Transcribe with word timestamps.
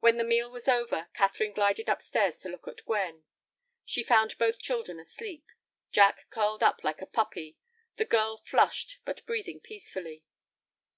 When 0.00 0.16
the 0.16 0.24
meal 0.24 0.50
was 0.50 0.66
over, 0.66 1.10
Catherine 1.12 1.52
glided 1.52 1.90
up 1.90 2.00
stairs 2.00 2.38
to 2.38 2.48
look 2.48 2.66
at 2.66 2.82
Gwen. 2.86 3.24
She 3.84 4.02
found 4.02 4.38
both 4.38 4.58
children 4.62 4.98
asleep. 4.98 5.44
Jack 5.90 6.24
curled 6.30 6.62
up 6.62 6.82
like 6.82 7.02
a 7.02 7.06
puppy, 7.06 7.58
the 7.96 8.06
girl 8.06 8.38
flushed, 8.46 9.00
but 9.04 9.26
breathing 9.26 9.60
peacefully. 9.60 10.24